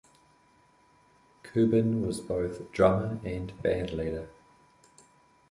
[1.43, 4.29] Kuban was both drummer and bandleader.